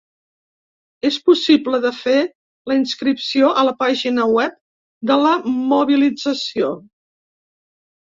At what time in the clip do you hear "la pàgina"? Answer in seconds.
3.67-4.25